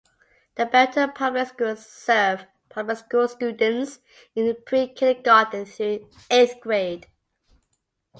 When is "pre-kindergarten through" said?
4.65-6.09